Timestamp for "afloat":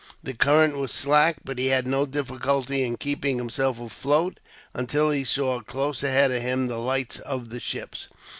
3.79-4.39